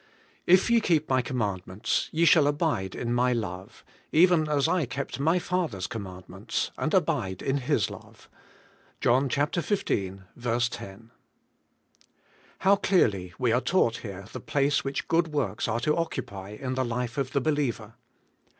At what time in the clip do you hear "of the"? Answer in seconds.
17.19-17.39